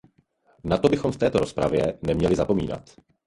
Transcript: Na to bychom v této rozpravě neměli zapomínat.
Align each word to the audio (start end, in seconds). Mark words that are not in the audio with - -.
Na 0.63 0.77
to 0.77 0.89
bychom 0.89 1.11
v 1.11 1.17
této 1.17 1.39
rozpravě 1.39 1.99
neměli 2.01 2.35
zapomínat. 2.35 2.89